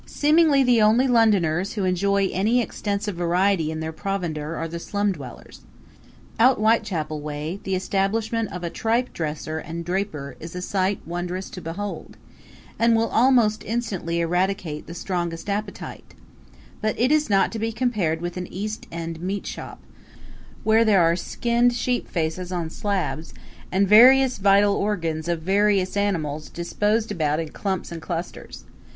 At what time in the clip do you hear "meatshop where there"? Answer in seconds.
19.21-21.03